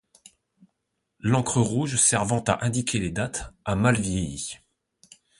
[1.19, 4.57] L’encre rouge servant à indiquer les dates a mal vieilli.